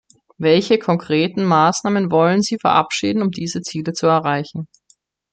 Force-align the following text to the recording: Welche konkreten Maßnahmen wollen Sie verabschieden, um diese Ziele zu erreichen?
Welche 0.39 0.79
konkreten 0.79 1.43
Maßnahmen 1.45 2.09
wollen 2.09 2.41
Sie 2.41 2.57
verabschieden, 2.57 3.21
um 3.21 3.29
diese 3.29 3.61
Ziele 3.61 3.93
zu 3.93 4.07
erreichen? 4.07 4.67